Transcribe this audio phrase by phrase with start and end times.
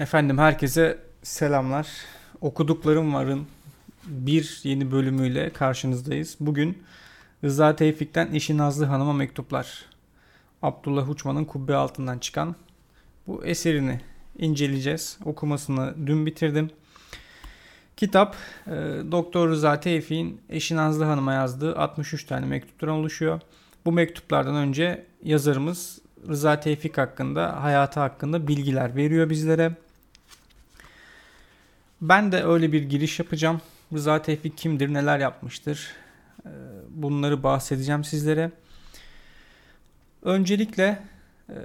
[0.00, 1.88] Efendim herkese selamlar.
[2.40, 3.46] Okuduklarım varın
[4.06, 6.36] bir yeni bölümüyle karşınızdayız.
[6.40, 6.82] Bugün
[7.44, 9.84] Rıza Tevfik'ten Eşi Nazlı Hanım'a mektuplar.
[10.62, 12.56] Abdullah Uçman'ın kubbe altından çıkan
[13.26, 14.00] bu eserini
[14.38, 15.18] inceleyeceğiz.
[15.24, 16.70] Okumasını dün bitirdim.
[17.96, 18.36] Kitap
[18.66, 18.70] e,
[19.12, 23.40] Doktor Rıza Tevfik'in Eşi Nazlı Hanım'a yazdığı 63 tane mektuptan oluşuyor.
[23.84, 25.98] Bu mektuplardan önce yazarımız
[26.28, 29.76] Rıza Tevfik hakkında, hayatı hakkında bilgiler veriyor bizlere.
[32.00, 33.60] Ben de öyle bir giriş yapacağım.
[33.92, 35.88] Rıza Tevfik kimdir, neler yapmıştır?
[36.46, 36.48] Ee,
[36.88, 38.50] bunları bahsedeceğim sizlere.
[40.22, 41.02] Öncelikle
[41.48, 41.56] e,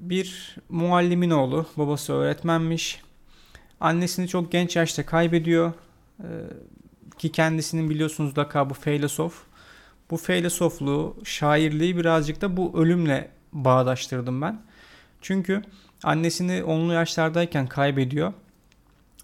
[0.00, 3.02] bir muallimin oğlu, babası öğretmenmiş.
[3.80, 5.72] Annesini çok genç yaşta kaybediyor.
[6.20, 6.26] Ee,
[7.18, 9.42] ki kendisinin biliyorsunuz lakabı feylesof.
[10.10, 14.62] Bu feylesofluğu, şairliği birazcık da bu ölümle bağdaştırdım ben.
[15.20, 15.62] Çünkü
[16.02, 18.32] annesini onlu yaşlardayken kaybediyor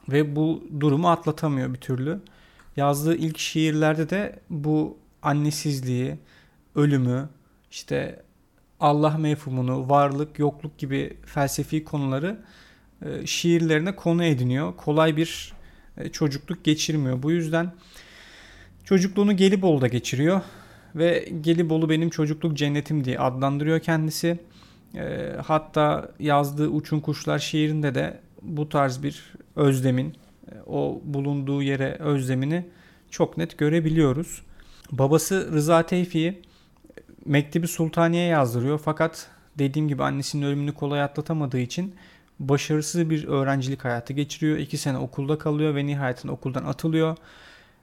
[0.08, 2.20] ve bu durumu atlatamıyor bir türlü.
[2.76, 6.18] Yazdığı ilk şiirlerde de bu annesizliği,
[6.74, 7.28] ölümü,
[7.70, 8.22] işte
[8.80, 12.38] Allah mefhumunu, varlık, yokluk gibi felsefi konuları
[13.02, 14.76] e, şiirlerine konu ediniyor.
[14.76, 15.52] Kolay bir
[15.96, 17.22] e, çocukluk geçirmiyor.
[17.22, 17.72] Bu yüzden
[18.84, 20.40] çocukluğunu Gelibolu'da geçiriyor
[20.94, 24.38] ve Gelibolu benim çocukluk cennetim diye adlandırıyor kendisi.
[24.94, 30.14] E, hatta yazdığı Uçun Kuşlar şiirinde de bu tarz bir özlemin,
[30.52, 32.66] e, o bulunduğu yere özlemini
[33.10, 34.42] çok net görebiliyoruz.
[34.92, 36.42] Babası Rıza Tevfi'yi
[37.24, 41.94] Mektebi Sultaniye yazdırıyor fakat dediğim gibi annesinin ölümünü kolay atlatamadığı için
[42.38, 44.58] başarısız bir öğrencilik hayatı geçiriyor.
[44.58, 47.16] İki sene okulda kalıyor ve nihayetinde okuldan atılıyor.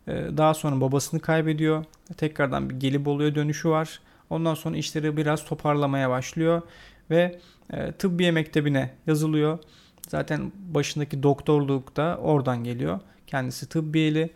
[0.07, 1.85] Ee, daha sonra babasını kaybediyor.
[2.17, 3.99] Tekrardan bir Gelibolu'ya dönüşü var.
[4.29, 6.61] Ondan sonra işleri biraz toparlamaya başlıyor
[7.09, 7.39] ve
[7.73, 9.59] e, tıbbiye mektebine yazılıyor.
[10.09, 12.99] Zaten başındaki doktorluk da oradan geliyor.
[13.27, 14.29] Kendisi tıbbiyeli.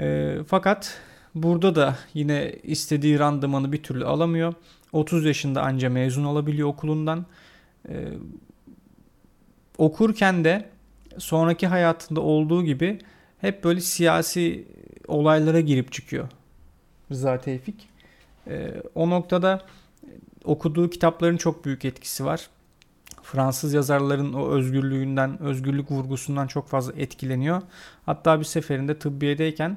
[0.00, 1.00] E, fakat
[1.34, 4.54] burada da yine istediği randımanı bir türlü alamıyor.
[4.92, 7.26] 30 yaşında anca mezun olabiliyor okulundan.
[7.88, 8.08] E,
[9.78, 10.68] okurken de
[11.18, 12.98] sonraki hayatında olduğu gibi
[13.40, 14.68] hep böyle siyasi
[15.08, 16.28] olaylara girip çıkıyor
[17.10, 17.88] Rıza Tevfik.
[18.46, 19.62] E, o noktada
[20.44, 22.48] okuduğu kitapların çok büyük etkisi var.
[23.24, 27.62] Fransız yazarların o özgürlüğünden, özgürlük vurgusundan çok fazla etkileniyor.
[28.06, 29.76] Hatta bir seferinde tıbbiyedeyken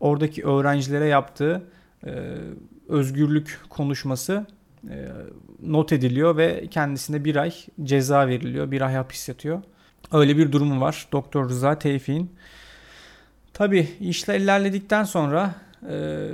[0.00, 1.62] oradaki öğrencilere yaptığı
[2.06, 2.34] e,
[2.88, 4.46] özgürlük konuşması
[4.90, 5.08] e,
[5.62, 8.70] not ediliyor ve kendisine bir ay ceza veriliyor.
[8.70, 9.62] Bir ay hapis yatıyor.
[10.12, 12.30] Öyle bir durumu var Doktor Rıza Tevfik'in.
[13.52, 15.54] Tabi işler ilerledikten sonra
[15.90, 16.28] e,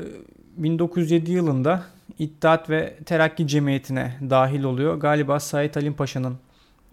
[0.57, 1.83] 1907 yılında
[2.19, 4.97] İttihat ve Terakki Cemiyeti'ne dahil oluyor.
[4.97, 6.39] Galiba Said Halim Paşa'nın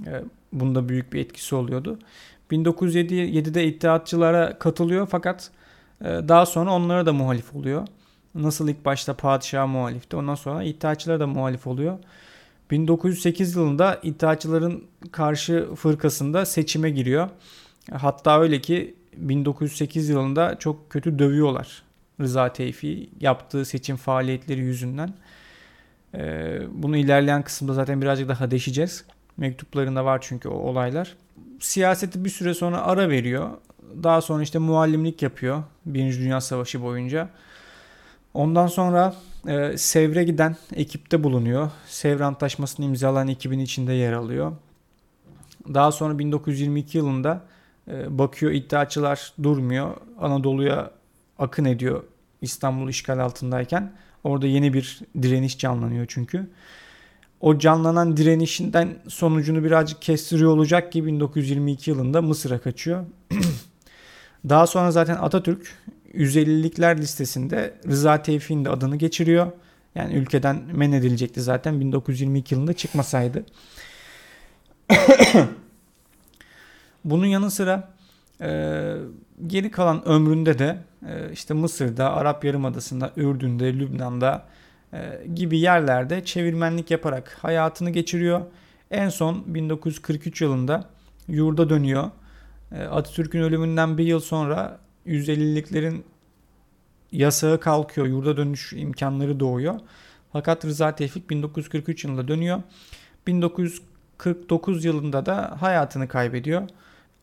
[0.06, 0.22] e,
[0.54, 2.00] bunda büyük bir etkisi oluyordu.
[2.52, 5.52] 1907'de İttihatçılara katılıyor fakat
[6.02, 7.88] e, daha sonra onlara da muhalif oluyor.
[8.36, 11.98] Nasıl ilk başta padişaha muhalifti ondan sonra İttihatçılara da muhalif oluyor.
[12.72, 17.30] 1908 yılında İttihatçıların karşı fırkasında seçime giriyor.
[17.92, 21.84] Hatta öyle ki 1908 yılında çok kötü dövüyorlar
[22.22, 25.14] Rıza Tevfi yaptığı seçim faaliyetleri yüzünden.
[26.16, 29.06] Ee, bunu ilerleyen kısımda zaten birazcık daha deşeceğiz.
[29.38, 31.16] Mektuplarında var çünkü o olaylar.
[31.60, 33.50] Siyaseti bir süre sonra ara veriyor.
[34.04, 37.30] Daha sonra işte muallimlik yapıyor Birinci Dünya Savaşı boyunca.
[38.34, 39.16] Ondan sonra
[39.48, 41.72] e, Sevr'e giden ekipte bulunuyor.
[41.88, 44.52] Sevr Antlaşması'nı imzalayan ekibin içinde yer alıyor.
[45.74, 47.42] Daha sonra 1922 yılında
[47.88, 49.96] e, bakıyor iddiaçılar durmuyor.
[50.20, 50.92] Anadolu'ya
[51.42, 52.04] akın ediyor
[52.42, 53.92] İstanbul işgal altındayken.
[54.24, 56.50] Orada yeni bir direniş canlanıyor çünkü.
[57.42, 63.06] O canlanan direnişinden sonucunu birazcık kestiriyor olacak ki 1922 yılında Mısır'a kaçıyor.
[64.50, 65.76] Daha sonra zaten Atatürk
[66.14, 69.52] 150'likler listesinde Rıza Tevfik'in de adını geçiriyor.
[69.96, 73.46] Yani ülkeden men edilecekti zaten 1922 yılında çıkmasaydı.
[77.06, 77.90] Bunun yanı sıra
[79.48, 80.78] geri kalan ömründe de
[81.08, 84.46] e, işte Mısır'da, Arap Yarımadası'nda, Ürdün'de, Lübnan'da
[84.94, 88.42] e, gibi yerlerde çevirmenlik yaparak hayatını geçiriyor.
[88.92, 90.90] En son 1943 yılında
[91.28, 92.12] yurda dönüyor.
[92.72, 96.04] E, Atatürk'ün ölümünden bir yıl sonra 150'liklerin
[97.12, 98.08] yasağı kalkıyor.
[98.08, 99.80] Yurda dönüş imkanları doğuyor.
[100.32, 102.62] Fakat Rıza Tevfik 1943 yılında dönüyor.
[103.28, 106.68] 1949 yılında da hayatını kaybediyor.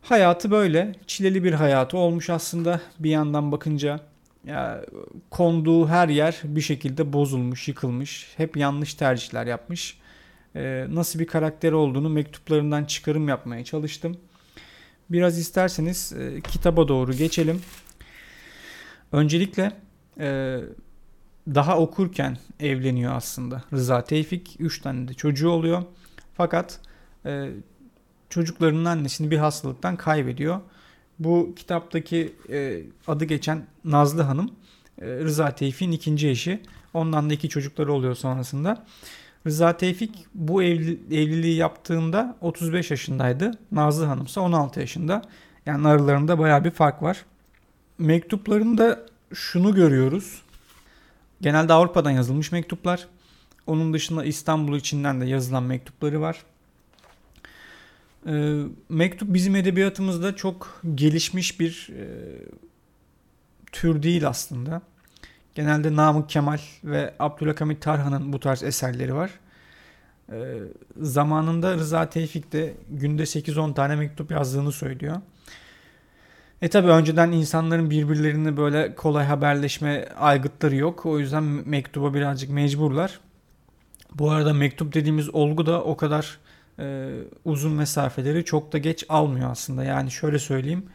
[0.03, 4.01] Hayatı böyle çileli bir hayatı olmuş aslında bir yandan bakınca.
[4.45, 4.85] Ya,
[5.31, 8.35] konduğu her yer bir şekilde bozulmuş, yıkılmış.
[8.37, 9.99] Hep yanlış tercihler yapmış.
[10.57, 14.17] Ee, nasıl bir karakter olduğunu mektuplarından çıkarım yapmaya çalıştım.
[15.11, 17.63] Biraz isterseniz e, kitaba doğru geçelim.
[19.13, 19.73] Öncelikle
[20.21, 20.59] e,
[21.55, 24.57] daha okurken evleniyor aslında Rıza Tevfik.
[24.59, 25.83] 3 tane de çocuğu oluyor.
[26.35, 26.81] Fakat
[27.27, 27.51] e,
[28.31, 30.61] çocuklarının annesini bir hastalıktan kaybediyor.
[31.19, 34.51] Bu kitaptaki e, adı geçen Nazlı Hanım
[35.03, 36.63] e, Rıza Tevfik'in ikinci eşi.
[36.95, 38.85] Ondan da iki çocukları oluyor sonrasında.
[39.47, 43.51] Rıza Tevfik bu evli, evliliği yaptığında 35 yaşındaydı.
[43.73, 45.23] Nazlı Hanım ise 16 yaşında.
[45.67, 47.25] Yani aralarında baya bir fark var.
[47.99, 50.43] Mektuplarında şunu görüyoruz.
[51.41, 53.09] Genelde Avrupa'dan yazılmış mektuplar.
[53.67, 56.45] Onun dışında İstanbul içinden de yazılan mektupları var.
[58.27, 62.05] E, mektup bizim edebiyatımızda çok gelişmiş bir e,
[63.73, 64.83] tür değil aslında.
[65.55, 69.31] Genelde Namık Kemal ve Abdülhamit Tarhan'ın bu tarz eserleri var.
[70.33, 70.59] E,
[71.01, 75.17] zamanında Rıza Tevfik de günde 8-10 tane mektup yazdığını söylüyor.
[76.63, 81.07] E tabi önceden insanların birbirlerini böyle kolay haberleşme aygıtları yok.
[81.07, 83.21] O yüzden mektuba birazcık mecburlar.
[84.15, 86.39] Bu arada mektup dediğimiz olgu da o kadar
[86.79, 87.09] e,
[87.45, 89.85] uzun mesafeleri çok da geç almıyor aslında.
[89.85, 90.87] Yani şöyle söyleyeyim.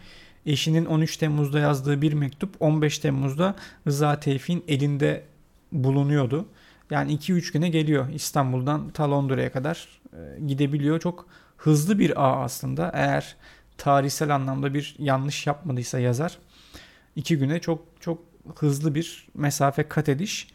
[0.45, 3.55] Eşinin 13 Temmuz'da yazdığı bir mektup 15 Temmuz'da
[3.87, 5.23] Rıza Tevfik'in elinde
[5.71, 6.45] bulunuyordu.
[6.91, 10.99] Yani 2-3 güne geliyor İstanbul'dan ta Londra'ya kadar e, gidebiliyor.
[10.99, 11.27] Çok
[11.57, 12.91] hızlı bir ağ aslında.
[12.93, 13.35] Eğer
[13.77, 16.37] tarihsel anlamda bir yanlış yapmadıysa yazar.
[17.15, 18.19] 2 güne çok çok
[18.55, 20.47] hızlı bir mesafe kat ediş.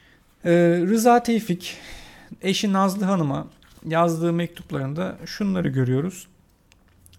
[0.44, 0.50] Ee,
[0.86, 1.76] Rıza Tevfik
[2.42, 3.46] eşi Nazlı Hanım'a
[3.86, 6.28] yazdığı mektuplarında şunları görüyoruz.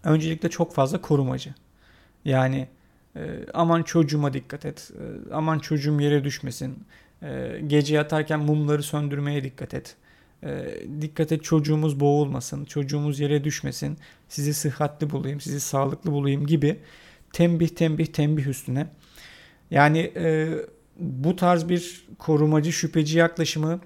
[0.04, 1.54] Öncelikle çok fazla korumacı.
[2.26, 2.68] Yani
[3.16, 6.84] e, aman çocuğuma dikkat et, e, aman çocuğum yere düşmesin,
[7.24, 9.96] e, gece yatarken mumları söndürmeye dikkat et.
[10.44, 13.98] E, dikkat et çocuğumuz boğulmasın, çocuğumuz yere düşmesin,
[14.30, 16.80] sizi sıhhatli bulayım, sizi sağlıklı bulayım gibi
[17.34, 18.88] tembih tembih tembih üstüne.
[19.72, 20.50] Yani e,
[21.00, 23.80] bu tarz bir korumacı şüpheci yaklaşımı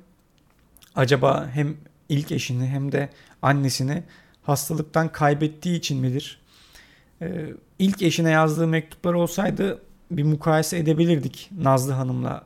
[0.96, 1.76] acaba hem
[2.10, 3.10] ilk eşini hem de
[3.42, 4.04] annesini
[4.44, 6.42] hastalıktan kaybettiği için midir?
[7.22, 12.44] Ee, ilk eşine yazdığı mektuplar olsaydı bir mukayese edebilirdik Nazlı Hanım'la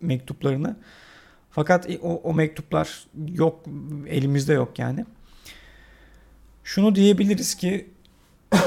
[0.00, 0.76] mektuplarını.
[1.50, 3.64] Fakat o, o mektuplar yok
[4.06, 5.06] elimizde yok yani.
[6.64, 7.90] Şunu diyebiliriz ki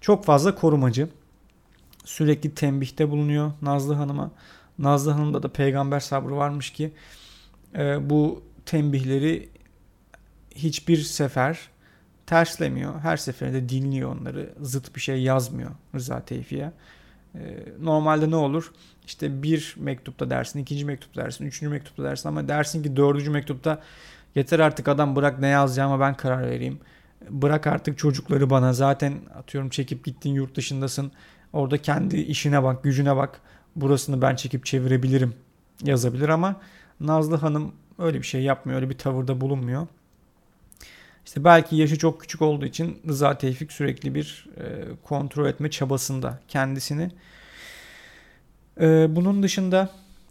[0.00, 1.08] çok fazla korumacı.
[2.04, 4.30] Sürekli tembihte bulunuyor Nazlı Hanım'a.
[4.78, 6.92] Nazlı Hanım'da da peygamber sabrı varmış ki
[7.74, 9.48] e, bu tembihleri
[10.54, 11.58] hiçbir sefer
[12.26, 13.00] terslemiyor.
[13.00, 14.54] Her seferinde dinliyor onları.
[14.60, 16.72] Zıt bir şey yazmıyor Rıza Tevfi'ye.
[17.34, 17.38] Ee,
[17.80, 18.72] normalde ne olur?
[19.06, 23.82] İşte bir mektupta dersin, ikinci mektupta dersin, üçüncü mektupta dersin ama dersin ki dördüncü mektupta
[24.34, 26.78] yeter artık adam bırak ne yazacağıma ben karar vereyim.
[27.30, 31.12] Bırak artık çocukları bana zaten atıyorum çekip gittin yurt dışındasın.
[31.52, 33.40] Orada kendi işine bak, gücüne bak.
[33.76, 35.34] Burasını ben çekip çevirebilirim
[35.84, 36.56] yazabilir ama
[37.00, 38.80] Nazlı Hanım öyle bir şey yapmıyor.
[38.80, 39.86] Öyle bir tavırda bulunmuyor.
[41.26, 44.62] İşte belki yaşı çok küçük olduğu için Rıza Tevfik sürekli bir e,
[45.04, 47.10] kontrol etme çabasında kendisini.
[48.80, 49.90] E, bunun dışında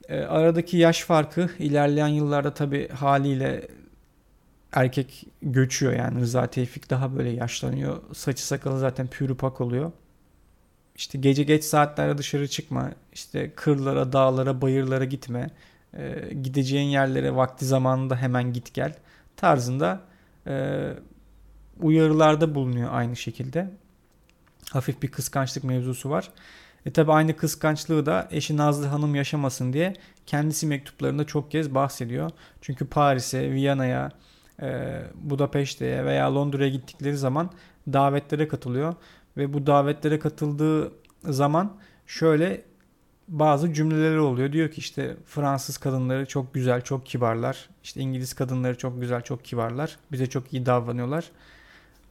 [0.10, 3.68] e, aradaki yaş farkı ilerleyen yıllarda tabi haliyle
[4.74, 8.02] erkek göçüyor yani Rıza Tevfik daha böyle yaşlanıyor.
[8.14, 9.92] Saçı sakalı zaten pürüpak oluyor.
[10.96, 15.50] İşte gece geç saatlerde dışarı çıkma, işte kırlara, dağlara, bayırlara gitme
[15.94, 18.96] e, gideceğin yerlere vakti zamanında hemen git gel
[19.36, 20.02] tarzında
[20.48, 20.84] e,
[21.80, 23.72] uyarılarda bulunuyor aynı şekilde.
[24.72, 26.32] Hafif bir kıskançlık mevzusu var.
[26.86, 29.94] E tabi aynı kıskançlığı da eşi Nazlı Hanım yaşamasın diye
[30.26, 32.32] kendisi mektuplarında çok kez bahsediyor.
[32.62, 34.12] Çünkü Paris'e, Viyana'ya,
[34.62, 37.52] e, Budapeşte'ye veya Londra'ya gittikleri zaman
[37.94, 38.96] davetlere katılıyor.
[39.38, 40.92] Ve bu davetlere katıldığı
[41.24, 41.78] zaman
[42.08, 42.62] şöyle
[43.28, 44.52] bazı cümleleri oluyor.
[44.52, 47.70] Diyor ki işte Fransız kadınları çok güzel, çok kibarlar.
[47.84, 49.98] İşte İngiliz kadınları çok güzel, çok kibarlar.
[50.12, 51.32] Bize çok iyi davranıyorlar.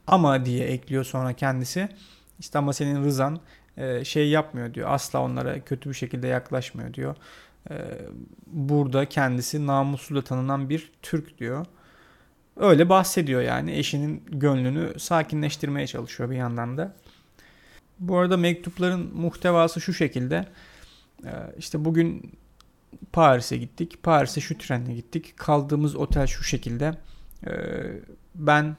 [0.07, 1.89] Ama diye ekliyor sonra kendisi.
[2.39, 3.39] İşte ama senin rızan
[3.77, 4.89] e, şey yapmıyor diyor.
[4.91, 7.15] Asla onlara kötü bir şekilde yaklaşmıyor diyor.
[7.69, 7.75] E,
[8.47, 11.65] burada kendisi namusuyla tanınan bir Türk diyor.
[12.57, 16.95] Öyle bahsediyor yani eşinin gönlünü sakinleştirmeye çalışıyor bir yandan da.
[17.99, 20.45] Bu arada mektupların muhtevası şu şekilde.
[21.25, 22.31] Ee, işte bugün
[23.13, 24.03] Paris'e gittik.
[24.03, 25.37] Paris'e şu trenle gittik.
[25.37, 26.97] Kaldığımız otel şu şekilde.
[27.47, 27.51] Ee,
[28.35, 28.77] ben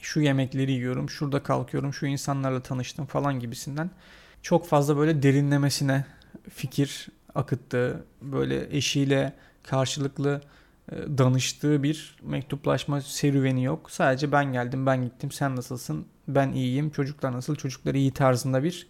[0.00, 3.90] şu yemekleri yiyorum, şurada kalkıyorum, şu insanlarla tanıştım falan gibisinden.
[4.42, 6.04] Çok fazla böyle derinlemesine
[6.50, 10.40] fikir akıttığı, böyle eşiyle karşılıklı
[10.92, 13.90] e, danıştığı bir mektuplaşma serüveni yok.
[13.90, 16.90] Sadece ben geldim, ben gittim, sen nasılsın Ben iyiyim.
[16.90, 17.56] Çocuklar nasıl?
[17.56, 18.86] Çocuklar iyi tarzında bir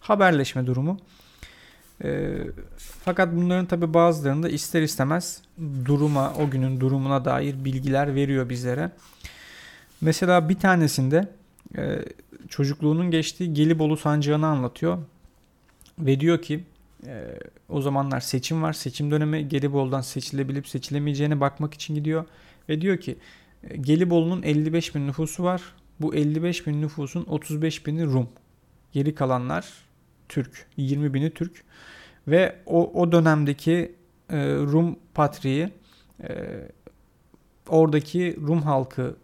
[0.00, 0.98] haberleşme durumu.
[2.04, 2.38] E,
[2.78, 5.42] fakat bunların tabi bazılarında ister istemez
[5.84, 8.90] duruma, o günün durumuna dair bilgiler veriyor bizlere.
[10.00, 11.28] Mesela bir tanesinde
[11.76, 11.98] e,
[12.48, 14.98] çocukluğunun geçtiği Gelibolu sancağını anlatıyor.
[15.98, 16.64] Ve diyor ki
[17.06, 17.38] e,
[17.68, 18.72] o zamanlar seçim var.
[18.72, 22.24] Seçim dönemi Gelibolu'dan seçilebilip seçilemeyeceğine bakmak için gidiyor.
[22.68, 23.16] Ve diyor ki
[23.70, 25.62] e, Gelibolu'nun 55 bin nüfusu var.
[26.00, 28.28] Bu 55 bin nüfusun 35 bini Rum.
[28.92, 29.87] Geri kalanlar
[30.28, 30.66] Türk.
[30.76, 31.64] 20 bini Türk.
[32.28, 33.94] Ve o, o dönemdeki
[34.30, 35.68] e, Rum patriği
[36.22, 36.28] e,
[37.68, 39.16] oradaki Rum halkı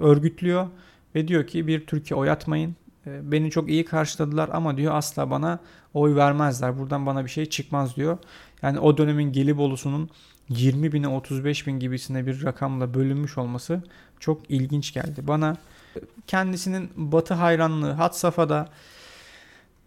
[0.00, 0.66] örgütlüyor
[1.14, 2.76] ve diyor ki bir Türkiye oy atmayın.
[3.06, 5.58] E, beni çok iyi karşıladılar ama diyor asla bana
[5.94, 6.78] oy vermezler.
[6.78, 8.18] Buradan bana bir şey çıkmaz diyor.
[8.62, 10.10] Yani o dönemin Gelibolu'sunun
[10.48, 13.82] 20 bine 35 bin gibisine bir rakamla bölünmüş olması
[14.20, 15.28] çok ilginç geldi.
[15.28, 15.56] Bana
[16.26, 18.68] kendisinin batı hayranlığı hat safhada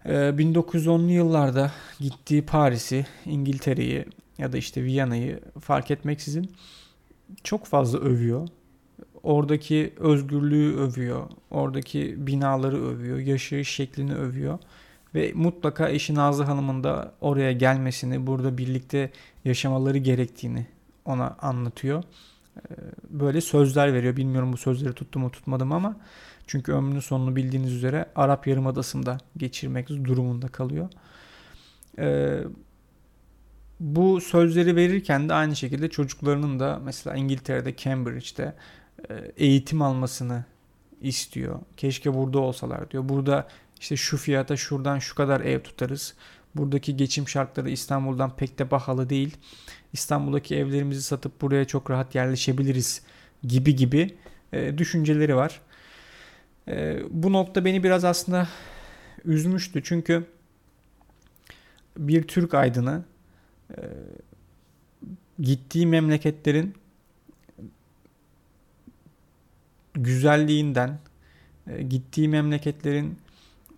[0.08, 4.06] 1910'lu yıllarda gittiği Paris'i, İngiltere'yi
[4.38, 6.52] ya da işte Viyana'yı fark etmeksizin
[7.44, 8.48] çok fazla övüyor.
[9.24, 11.30] Oradaki özgürlüğü övüyor.
[11.52, 13.18] Oradaki binaları övüyor.
[13.18, 14.60] Yaşayış şeklini övüyor.
[15.16, 19.12] Ve mutlaka eşi Nazlı Hanım'ın da oraya gelmesini, burada birlikte
[19.46, 20.66] yaşamaları gerektiğini
[21.06, 22.04] ona anlatıyor.
[23.10, 24.18] Böyle sözler veriyor.
[24.18, 25.98] Bilmiyorum bu sözleri tuttu mu tutmadım ama
[26.48, 30.90] çünkü ömrünün sonunu bildiğiniz üzere Arap Yarımadası'nda geçirmek durumunda kalıyor.
[32.00, 32.40] Ee,
[33.80, 38.56] bu sözleri verirken de aynı şekilde çocuklarının da mesela İngiltere'de Cambridge'de
[39.10, 40.46] e, eğitim almasını
[41.02, 41.60] istiyor.
[41.78, 43.10] Keşke burada olsalar diyor.
[43.10, 43.48] Burada
[43.80, 46.16] işte şu fiyata şuradan şu kadar ev tutarız.
[46.58, 49.38] Buradaki geçim şartları İstanbul'dan pek de pahalı değil.
[49.94, 53.02] İstanbul'daki evlerimizi satıp buraya çok rahat yerleşebiliriz
[53.44, 54.16] gibi gibi
[54.54, 55.62] e, düşünceleri var.
[56.68, 58.48] E, bu nokta beni biraz aslında
[59.26, 59.82] üzmüştü.
[59.84, 60.26] Çünkü
[61.98, 63.04] bir Türk aydını
[63.78, 63.82] e,
[65.40, 66.76] gittiği memleketlerin
[69.94, 71.00] güzelliğinden,
[71.68, 73.18] e, gittiği memleketlerin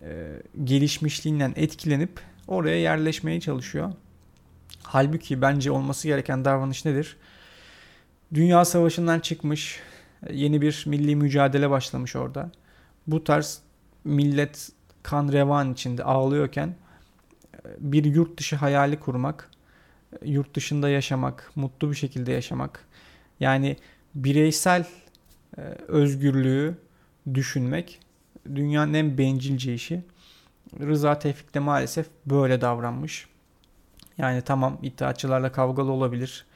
[0.02, 3.92] e, gelişmişliğinden etkilenip oraya yerleşmeye çalışıyor.
[4.82, 7.16] Halbuki bence olması gereken davranış nedir?
[8.34, 9.80] Dünya Savaşı'ndan çıkmış,
[10.32, 12.50] yeni bir milli mücadele başlamış orada.
[13.06, 13.60] Bu tarz
[14.04, 14.68] millet
[15.02, 16.74] kan revan içinde ağlıyorken
[17.78, 19.50] bir yurt dışı hayali kurmak,
[20.24, 22.84] yurt dışında yaşamak, mutlu bir şekilde yaşamak.
[23.40, 23.76] Yani
[24.14, 24.86] bireysel
[25.58, 26.74] e, özgürlüğü
[27.34, 28.00] düşünmek
[28.54, 30.02] dünyanın en bencilce işi.
[30.80, 33.28] Rıza Tevfik de maalesef böyle davranmış.
[34.18, 36.46] Yani tamam iddiaçılarla kavgalı olabilir.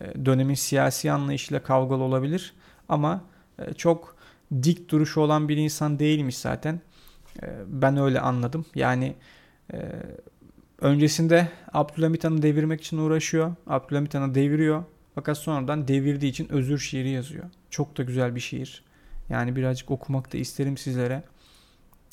[0.00, 2.54] E, dönemin siyasi anlayışıyla kavgalı olabilir.
[2.88, 3.24] Ama
[3.58, 4.16] e, çok
[4.62, 6.80] dik duruşu olan bir insan değilmiş zaten.
[7.66, 8.64] Ben öyle anladım.
[8.74, 9.14] Yani
[10.80, 13.54] öncesinde Abdülhamit Han'ı devirmek için uğraşıyor.
[13.66, 14.84] Abdülhamit Han'ı deviriyor.
[15.14, 17.44] Fakat sonradan devirdiği için özür şiiri yazıyor.
[17.70, 18.84] Çok da güzel bir şiir.
[19.28, 21.22] Yani birazcık okumak da isterim sizlere.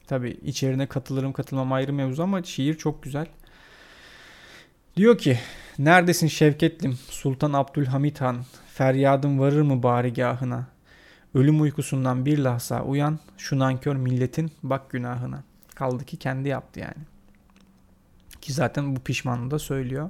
[0.10, 3.26] Tabi içerine katılırım katılmam ayrı mevzu ama şiir çok güzel.
[4.98, 5.40] Diyor ki
[5.80, 10.68] Neredesin Şevketlim Sultan Abdülhamit Han Feryadım varır mı barigahına
[11.34, 15.44] Ölüm uykusundan bir lahza uyan Şu nankör milletin bak günahına
[15.76, 17.04] Kaldı ki kendi yaptı yani.
[18.42, 20.10] Ki zaten bu pişmanlığı da söylüyor.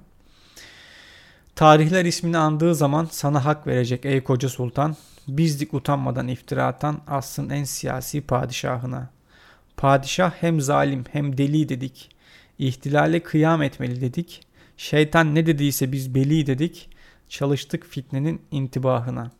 [1.56, 4.96] Tarihler ismini andığı zaman sana hak verecek ey koca sultan.
[5.28, 9.19] Bizdik utanmadan iftira atan asrın en siyasi padişahına.
[9.80, 12.10] Padişah hem zalim hem deli dedik.
[12.60, 14.42] İhtilale kıyam etmeli dedik.
[14.78, 16.90] Şeytan ne dediyse biz beli dedik.
[17.30, 19.32] Çalıştık fitnenin intibahına.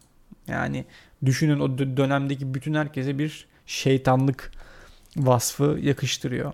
[0.48, 0.86] Yani
[1.26, 4.52] düşünün o dönemdeki bütün herkese bir şeytanlık
[5.18, 6.54] vasfı yakıştırıyor.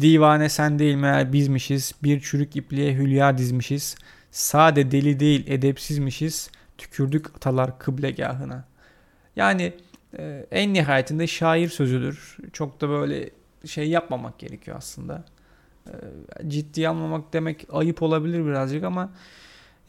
[0.00, 1.92] Divane sen değil meğer bizmişiz.
[2.02, 3.96] Bir çürük ipliğe hülya dizmişiz.
[4.30, 6.50] Sade deli değil edepsizmişiz.
[6.78, 8.64] Tükürdük atalar kıblegahına.
[9.36, 9.72] Yani
[10.18, 12.36] e, en nihayetinde şair sözüdür.
[12.52, 13.30] Çok da böyle
[13.64, 15.24] şey yapmamak gerekiyor aslında.
[15.86, 15.92] E,
[16.48, 19.12] ciddiye almamak demek ayıp olabilir birazcık ama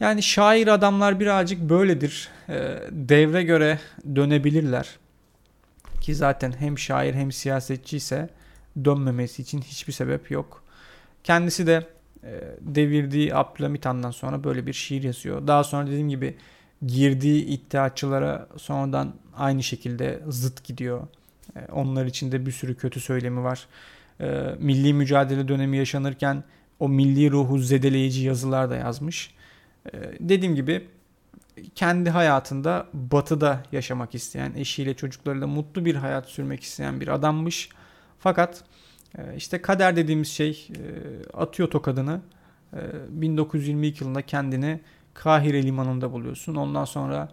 [0.00, 2.28] yani şair adamlar birazcık böyledir.
[2.48, 3.78] E, devre göre
[4.14, 4.98] dönebilirler.
[6.00, 8.28] Ki zaten hem şair hem siyasetçi ise
[8.84, 10.62] dönmemesi için hiçbir sebep yok.
[11.24, 11.86] Kendisi de
[12.24, 15.46] e, devirdiği Abdülhamit Han'dan sonra böyle bir şiir yazıyor.
[15.46, 16.36] Daha sonra dediğim gibi
[16.86, 21.06] girdiği iddiaçılara sonradan aynı şekilde zıt gidiyor.
[21.56, 23.66] E, onlar için de bir sürü kötü söylemi var.
[24.20, 26.44] E, milli mücadele dönemi yaşanırken
[26.80, 29.34] o milli ruhu zedeleyici yazılar da yazmış.
[30.20, 30.88] Dediğim gibi
[31.74, 37.68] kendi hayatında batıda yaşamak isteyen, eşiyle çocuklarıyla mutlu bir hayat sürmek isteyen bir adammış.
[38.18, 38.64] Fakat
[39.18, 40.80] e, işte kader dediğimiz şey e,
[41.36, 42.20] atıyor tokadını.
[43.08, 44.80] 1922 yılında kendini
[45.14, 46.54] Kahire limanında buluyorsun.
[46.54, 47.28] Ondan sonra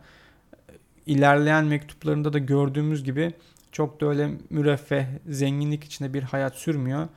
[1.06, 3.34] ilerleyen mektuplarında da gördüğümüz gibi
[3.72, 7.08] çok da öyle müreffeh, zenginlik içinde bir hayat sürmüyor.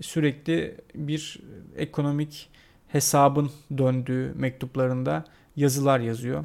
[0.00, 1.40] Sürekli bir
[1.76, 2.50] ekonomik
[2.88, 5.24] hesabın döndüğü mektuplarında
[5.56, 6.44] yazılar yazıyor.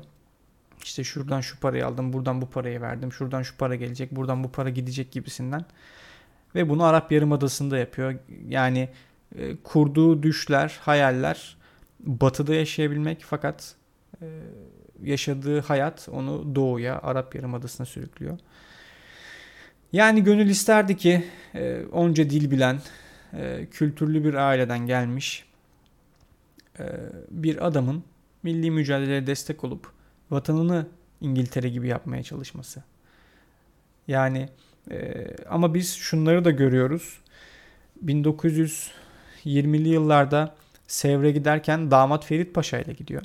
[0.84, 4.51] İşte şuradan şu parayı aldım, buradan bu parayı verdim, şuradan şu para gelecek, buradan bu
[4.51, 5.65] para gidecek gibisinden.
[6.55, 8.15] Ve bunu Arap Yarımadası'nda yapıyor.
[8.48, 8.89] Yani
[9.38, 11.58] e, kurduğu düşler, hayaller
[12.06, 13.76] batıda yaşayabilmek fakat
[14.22, 14.26] e,
[15.04, 18.38] yaşadığı hayat onu doğuya, Arap Yarımadası'na sürüklüyor.
[19.94, 22.82] Yani gönül isterdi ki e, onca dil bilen,
[23.34, 25.46] e, kültürlü bir aileden gelmiş
[26.80, 26.86] e,
[27.30, 28.04] bir adamın
[28.44, 29.92] milli mücadeleye destek olup
[30.32, 30.88] vatanını
[31.22, 32.84] İngiltere gibi yapmaya çalışması.
[34.08, 34.50] Yani
[34.92, 37.20] e, ama biz şunları da görüyoruz.
[38.06, 40.56] 1920'li yıllarda
[40.88, 43.22] Sevr'e giderken damat Ferit Paşa ile gidiyor.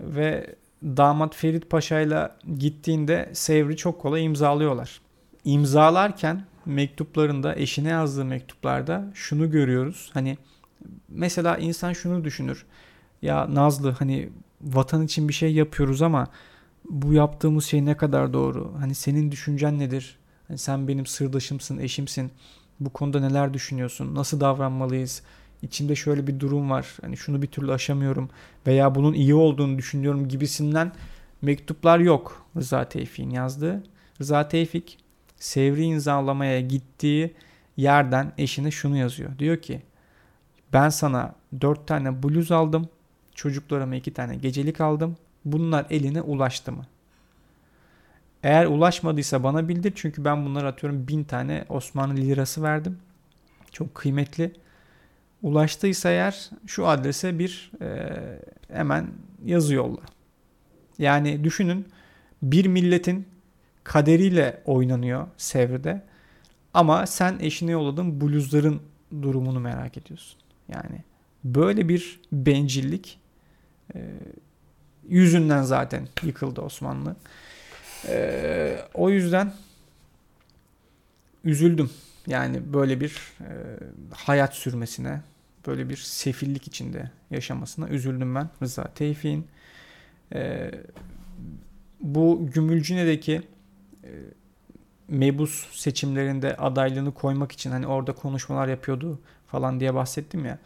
[0.00, 5.00] Ve damat Ferit Paşa ile gittiğinde Sevr'i çok kolay imzalıyorlar.
[5.44, 10.10] İmzalarken mektuplarında, eşine yazdığı mektuplarda şunu görüyoruz.
[10.14, 10.38] Hani
[11.08, 12.66] mesela insan şunu düşünür.
[13.22, 14.28] Ya Nazlı hani
[14.60, 16.26] vatan için bir şey yapıyoruz ama
[16.90, 18.72] bu yaptığımız şey ne kadar doğru?
[18.78, 20.18] Hani senin düşüncen nedir?
[20.48, 22.30] Hani sen benim sırdaşımsın, eşimsin.
[22.80, 24.14] Bu konuda neler düşünüyorsun?
[24.14, 25.22] Nasıl davranmalıyız?
[25.62, 26.96] İçimde şöyle bir durum var.
[27.00, 28.30] Hani şunu bir türlü aşamıyorum
[28.66, 30.92] veya bunun iyi olduğunu düşünüyorum gibisinden
[31.42, 33.82] mektuplar yok Rıza Tevfik'in yazdığı.
[34.20, 34.98] Rıza Tevfik
[35.36, 37.34] Sevri imzalamaya gittiği
[37.76, 39.38] yerden eşine şunu yazıyor.
[39.38, 39.82] Diyor ki
[40.72, 42.88] ben sana dört tane bluz aldım.
[43.34, 45.16] Çocuklarıma iki tane gecelik aldım.
[45.44, 46.86] Bunlar eline ulaştı mı?
[48.42, 49.92] Eğer ulaşmadıysa bana bildir.
[49.96, 52.98] Çünkü ben bunları atıyorum bin tane Osmanlı lirası verdim.
[53.72, 54.52] Çok kıymetli.
[55.42, 58.08] Ulaştıysa eğer şu adrese bir e,
[58.72, 59.10] hemen
[59.44, 60.00] yazı yolla.
[60.98, 61.86] Yani düşünün
[62.42, 63.28] bir milletin
[63.84, 66.02] kaderiyle oynanıyor Sevr'de.
[66.74, 68.82] Ama sen eşine yolladığın bluzların
[69.22, 70.38] durumunu merak ediyorsun.
[70.68, 71.02] Yani
[71.44, 73.18] böyle bir bencillik
[73.94, 73.98] e,
[75.08, 77.16] yüzünden zaten yıkıldı Osmanlı.
[78.08, 79.52] E, o yüzden
[81.44, 81.90] üzüldüm.
[82.28, 83.50] Yani böyle bir e,
[84.14, 85.20] hayat sürmesine,
[85.66, 89.46] böyle bir sefillik içinde yaşamasına üzüldüm ben Rıza Tevfik'in.
[90.34, 90.70] E,
[92.00, 93.42] bu Gümülcine'deki
[94.04, 94.10] e,
[95.08, 100.58] mebus seçimlerinde adaylığını koymak için hani orada konuşmalar yapıyordu falan diye bahsettim ya.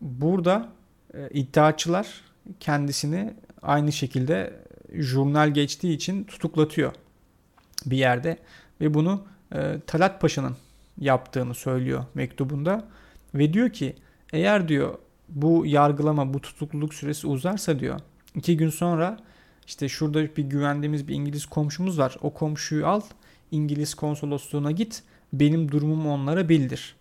[0.00, 0.68] Burada
[1.14, 2.20] e, iddiaçılar
[2.60, 4.60] kendisini aynı şekilde
[4.92, 6.92] jurnal geçtiği için tutuklatıyor
[7.86, 8.38] bir yerde
[8.80, 10.56] ve bunu e, Talat Paşa'nın
[10.98, 12.84] yaptığını söylüyor mektubunda
[13.34, 13.96] ve diyor ki
[14.32, 18.00] eğer diyor bu yargılama bu tutukluluk süresi uzarsa diyor
[18.34, 19.18] iki gün sonra
[19.66, 22.16] işte şurada bir güvendiğimiz bir İngiliz komşumuz var.
[22.22, 23.00] O komşuyu al
[23.50, 25.02] İngiliz konsolosluğuna git
[25.32, 26.96] benim durumumu onlara bildir.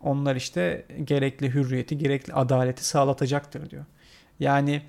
[0.00, 3.84] Onlar işte gerekli hürriyeti, gerekli adaleti sağlatacaktır diyor.
[4.40, 4.82] Yani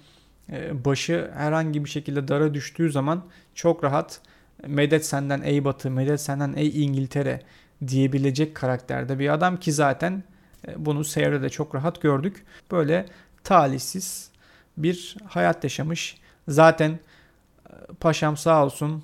[0.49, 4.21] e, başı herhangi bir şekilde dara düştüğü zaman çok rahat
[4.67, 7.41] medet senden ey batı, medet senden ey İngiltere
[7.87, 10.23] diyebilecek karakterde bir adam ki zaten
[10.67, 12.45] e, bunu seyrede çok rahat gördük.
[12.71, 13.05] Böyle
[13.43, 14.29] talihsiz
[14.77, 16.17] bir hayat yaşamış.
[16.47, 19.03] Zaten e, paşam sağ olsun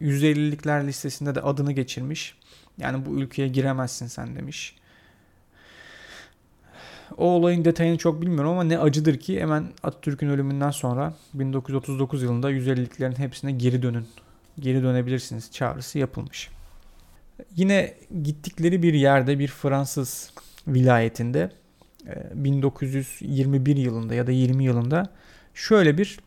[0.00, 2.38] 150'likler listesinde de adını geçirmiş.
[2.78, 4.76] Yani bu ülkeye giremezsin sen demiş.
[7.16, 12.50] O olayın detayını çok bilmiyorum ama ne acıdır ki hemen Atatürk'ün ölümünden sonra 1939 yılında
[12.50, 14.06] 150'liklerin hepsine geri dönün.
[14.58, 16.50] Geri dönebilirsiniz çağrısı yapılmış.
[17.56, 20.32] Yine gittikleri bir yerde bir Fransız
[20.66, 21.50] vilayetinde
[22.34, 25.10] 1921 yılında ya da 20 yılında
[25.54, 26.18] şöyle bir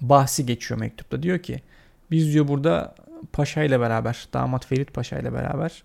[0.00, 1.22] bahsi geçiyor mektupta.
[1.22, 1.62] Diyor ki
[2.10, 2.94] biz diyor burada
[3.32, 5.84] Paşa ile beraber, damat Ferit Paşa ile beraber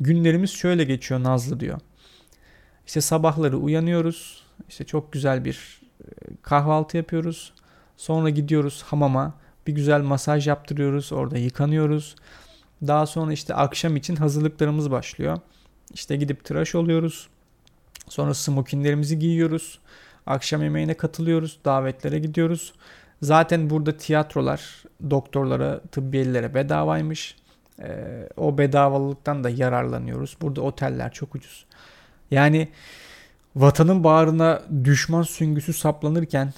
[0.00, 1.80] günlerimiz şöyle geçiyor Nazlı diyor.
[2.86, 4.42] İşte sabahları uyanıyoruz.
[4.68, 6.06] İşte çok güzel bir e,
[6.42, 7.52] kahvaltı yapıyoruz.
[7.96, 9.34] Sonra gidiyoruz hamama.
[9.66, 11.12] Bir güzel masaj yaptırıyoruz.
[11.12, 12.16] Orada yıkanıyoruz.
[12.86, 15.38] Daha sonra işte akşam için hazırlıklarımız başlıyor.
[15.94, 17.28] İşte gidip tıraş oluyoruz.
[18.08, 19.78] Sonra smokinlerimizi giyiyoruz.
[20.26, 21.58] Akşam yemeğine katılıyoruz.
[21.64, 22.72] Davetlere gidiyoruz.
[23.22, 27.36] Zaten burada tiyatrolar doktorlara, tıbbiyelilere bedavaymış.
[27.82, 30.36] Ee, o bedavalıktan da yararlanıyoruz.
[30.40, 31.66] Burada oteller çok ucuz.
[32.34, 32.68] Yani
[33.56, 36.52] vatanın bağrına düşman süngüsü saplanırken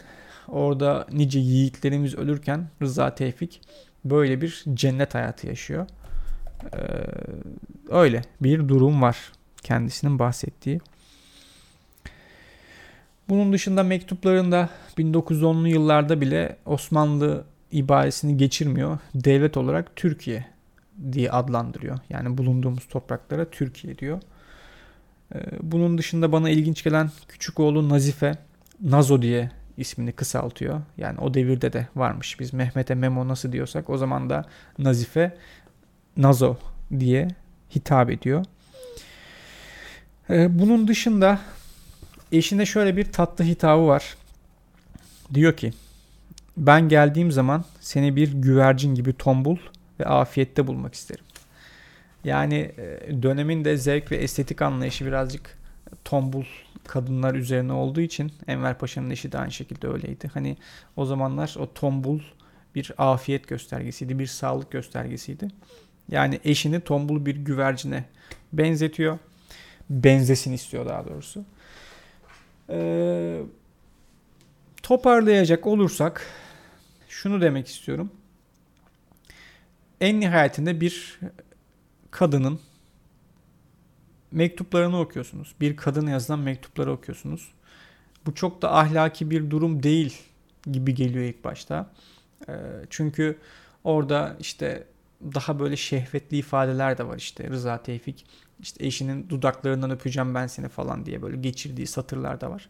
[0.49, 3.61] Orada nice yiğitlerimiz ölürken Rıza Tevfik
[4.05, 5.87] böyle bir cennet hayatı yaşıyor.
[6.75, 6.79] Ee,
[7.91, 10.81] öyle bir durum var kendisinin bahsettiği.
[13.29, 18.99] Bunun dışında mektuplarında 1910'lu yıllarda bile Osmanlı ibaresini geçirmiyor.
[19.15, 20.47] Devlet olarak Türkiye
[21.13, 21.99] diye adlandırıyor.
[22.11, 24.21] Yani bulunduğumuz topraklara Türkiye diyor.
[25.35, 28.39] Ee, bunun dışında bana ilginç gelen küçük oğlu Nazife
[28.81, 30.81] Nazo diye ismini kısaltıyor.
[30.99, 32.41] Yani o devirde de varmış.
[32.41, 34.45] Biz Mehmet'e Memo nasıl diyorsak o zaman da
[34.79, 35.37] Nazife
[36.17, 36.57] Nazo
[36.99, 37.29] diye
[37.75, 38.45] hitap ediyor.
[40.31, 41.39] Ee, bunun dışında
[42.33, 44.17] eşine şöyle bir tatlı hitabı var.
[45.35, 45.73] Diyor ki
[46.57, 49.57] ben geldiğim zaman seni bir güvercin gibi tombul
[50.01, 51.26] ve afiyette bulmak isterim.
[52.27, 55.59] Yani e, dönemin de zevk ve estetik anlayışı birazcık
[56.05, 56.45] tombul
[56.87, 60.31] kadınlar üzerine olduğu için Enver Paşa'nın eşi de aynı şekilde öyleydi.
[60.35, 60.57] Hani
[60.97, 62.21] o zamanlar o tombul
[62.75, 65.49] bir afiyet göstergesiydi, bir sağlık göstergesiydi.
[66.09, 68.05] Yani eşini tombul bir güvercine
[68.53, 69.19] benzetiyor.
[69.91, 71.45] Benzesin istiyor daha doğrusu.
[72.71, 73.41] Ee,
[74.83, 76.27] toparlayacak olursak
[77.09, 78.11] şunu demek istiyorum.
[80.01, 81.21] En nihayetinde bir
[82.17, 82.61] kadının
[84.31, 85.55] mektuplarını okuyorsunuz.
[85.61, 87.49] Bir kadın yazılan mektupları okuyorsunuz.
[88.27, 90.19] Bu çok da ahlaki bir durum değil
[90.73, 91.91] gibi geliyor ilk başta.
[92.49, 92.53] Ee,
[92.91, 93.39] çünkü
[93.85, 94.87] orada işte
[95.35, 98.27] daha böyle şehvetli ifadeler de var işte Rıza Tevfik
[98.61, 102.69] işte eşinin dudaklarından öpeceğim ben seni falan diye böyle geçirdiği satırlar da var.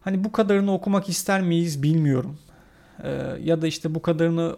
[0.00, 2.38] Hani bu kadarını okumak ister miyiz bilmiyorum.
[3.02, 4.56] Ee, ya da işte bu kadarını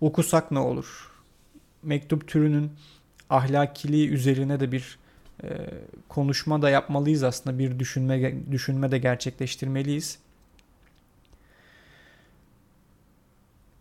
[0.00, 1.12] okusak ne olur?
[1.82, 2.72] Mektup türünün
[3.30, 4.98] ahlakiliği üzerine de bir
[5.42, 5.48] e,
[6.08, 7.58] konuşma da yapmalıyız aslında.
[7.58, 10.18] Bir düşünme düşünme de gerçekleştirmeliyiz.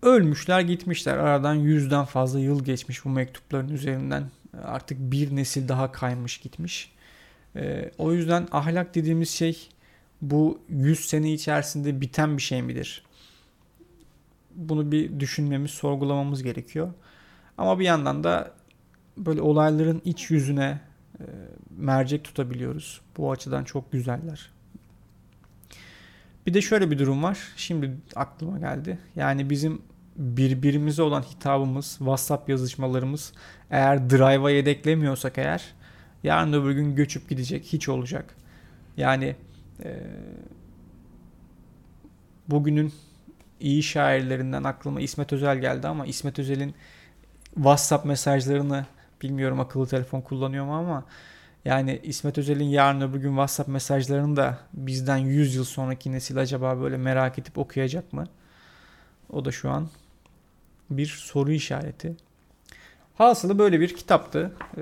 [0.02, 1.18] Ölmüşler gitmişler.
[1.18, 4.30] Aradan yüzden fazla yıl geçmiş bu mektupların üzerinden.
[4.64, 6.92] Artık bir nesil daha kaymış gitmiş.
[7.56, 9.70] E, o yüzden ahlak dediğimiz şey
[10.22, 13.04] bu 100 sene içerisinde biten bir şey midir?
[14.56, 16.94] Bunu bir düşünmemiz, sorgulamamız gerekiyor.
[17.58, 18.52] Ama bir yandan da
[19.17, 20.80] böyle olayların iç yüzüne
[21.19, 21.23] e,
[21.78, 23.01] mercek tutabiliyoruz.
[23.17, 24.51] Bu açıdan çok güzeller.
[26.45, 27.39] Bir de şöyle bir durum var.
[27.58, 28.99] Şimdi aklıma geldi.
[29.15, 29.82] Yani bizim
[30.15, 33.34] birbirimize olan hitabımız, WhatsApp yazışmalarımız
[33.71, 35.73] eğer Drive'a yedeklemiyorsak eğer
[36.23, 38.36] yarın öbür gün göçüp gidecek, hiç olacak.
[38.97, 39.36] Yani
[39.84, 39.99] e,
[42.47, 42.93] bugünün
[43.60, 46.75] iyi şairlerinden aklıma İsmet Özel geldi ama İsmet Özel'in
[47.56, 48.86] WhatsApp mesajlarını
[49.26, 51.06] bilmiyorum akıllı telefon kullanıyor mu ama
[51.66, 56.82] yani İsmet Özel'in yarın öbür gün WhatsApp mesajlarını da bizden 100 yıl sonraki nesil acaba
[56.82, 58.24] böyle merak edip okuyacak mı?
[59.30, 59.90] O da şu an
[60.90, 62.16] bir soru işareti.
[63.16, 64.52] Hasılı böyle bir kitaptı.
[64.78, 64.82] Ee,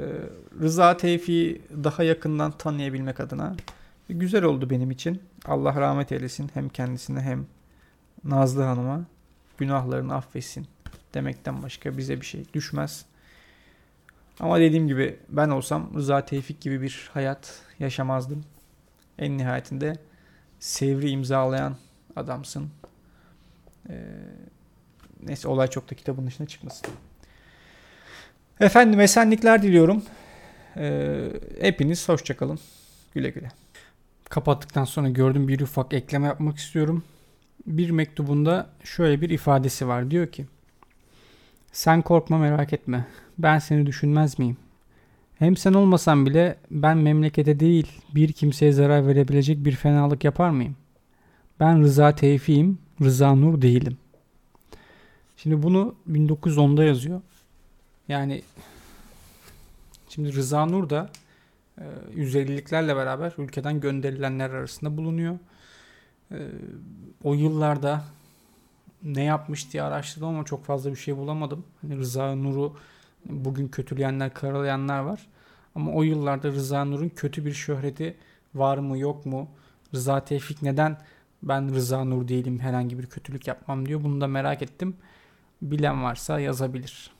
[0.61, 3.55] Rıza Tevfik'i daha yakından tanıyabilmek adına
[4.09, 5.21] güzel oldu benim için.
[5.45, 7.45] Allah rahmet eylesin hem kendisine hem
[8.23, 9.01] Nazlı Hanım'a
[9.57, 10.67] günahlarını affetsin
[11.13, 13.05] demekten başka bize bir şey düşmez.
[14.39, 18.43] Ama dediğim gibi ben olsam Rıza Tevfik gibi bir hayat yaşamazdım.
[19.19, 19.93] En nihayetinde
[20.59, 21.75] Sevri imzalayan
[22.15, 22.69] adamsın.
[23.89, 23.93] Ee,
[25.23, 26.87] neyse olay çok da kitabın dışına çıkmasın.
[28.59, 30.03] Efendim esenlikler diliyorum.
[30.77, 31.29] Ee,
[31.61, 32.59] hepiniz hoşçakalın.
[33.13, 33.51] Güle güle.
[34.29, 37.03] Kapattıktan sonra gördüğüm bir ufak ekleme yapmak istiyorum.
[37.67, 40.11] Bir mektubunda şöyle bir ifadesi var.
[40.11, 40.45] Diyor ki
[41.73, 43.05] Sen korkma merak etme.
[43.37, 44.57] Ben seni düşünmez miyim?
[45.39, 50.75] Hem sen olmasan bile ben memlekete değil bir kimseye zarar verebilecek bir fenalık yapar mıyım?
[51.59, 53.97] Ben Rıza Tevfik'im, Rıza Nur değilim.
[55.37, 57.21] Şimdi bunu 1910'da yazıyor.
[58.07, 58.41] Yani
[60.09, 61.09] şimdi Rıza Nur da
[62.15, 65.39] 150'liklerle e, beraber ülkeden gönderilenler arasında bulunuyor.
[66.31, 66.37] E,
[67.23, 68.05] o yıllarda
[69.03, 71.65] ne yapmış diye araştırdım ama çok fazla bir şey bulamadım.
[71.81, 72.73] Hani Rıza Nur'u
[73.25, 75.27] bugün kötüleyenler, karalayanlar var.
[75.75, 78.17] Ama o yıllarda Rıza Nur'un kötü bir şöhreti
[78.55, 79.49] var mı yok mu?
[79.93, 80.97] Rıza Tevfik neden
[81.43, 84.03] ben Rıza Nur değilim herhangi bir kötülük yapmam diyor.
[84.03, 84.95] Bunu da merak ettim.
[85.61, 87.12] Bilen varsa yazabilir.